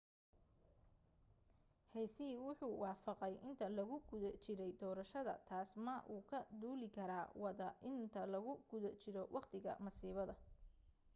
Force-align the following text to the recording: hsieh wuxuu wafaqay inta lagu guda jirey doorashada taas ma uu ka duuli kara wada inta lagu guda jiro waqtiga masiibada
hsieh 1.93 2.35
wuxuu 2.45 2.75
wafaqay 2.83 3.33
inta 3.49 3.65
lagu 3.77 3.97
guda 4.09 4.31
jirey 4.43 4.71
doorashada 4.81 5.33
taas 5.49 5.69
ma 5.85 5.95
uu 6.13 6.21
ka 6.31 6.39
duuli 6.61 6.87
kara 6.95 7.19
wada 7.43 7.67
inta 7.91 8.21
lagu 8.33 8.53
guda 8.69 8.89
jiro 9.01 9.23
waqtiga 9.35 9.73
masiibada 9.85 10.35